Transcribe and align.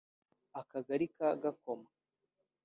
akagari 0.61 1.05
ka 1.15 1.27
Gakoma 1.41 1.89